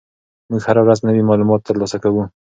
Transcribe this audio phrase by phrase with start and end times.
[0.49, 2.23] موږ هره ورځ نوي معلومات ترلاسه کوو.